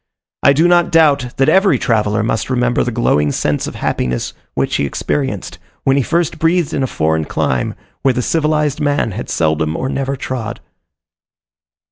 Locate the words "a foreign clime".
6.81-7.75